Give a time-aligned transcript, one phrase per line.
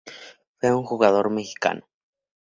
[0.59, 1.87] Fue un jugador mexicano.